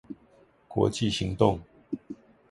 [0.67, 1.61] 國際行動